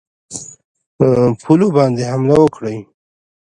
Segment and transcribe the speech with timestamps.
[1.41, 2.77] پولو باندي حمله وکړي.